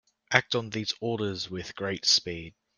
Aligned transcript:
Act 0.31 0.55
on 0.55 0.71
these 0.71 0.95
orders 0.99 1.47
with 1.47 1.75
great 1.75 2.05
speed. 2.05 2.55